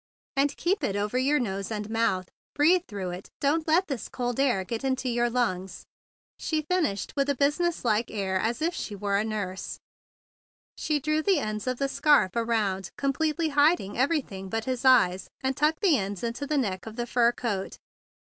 [0.35, 2.25] "And keep it over your nose and mouth.
[2.55, 5.85] Breathe through it; don't let this cold air get into your lungs,"
[6.39, 9.79] she finished with a businesslike air as if she were a nurse.
[10.75, 15.55] She drew the ends of the scarf around, completely hiding everything but his eyes, and
[15.55, 17.77] tucked the ends into the neck of the fur coat.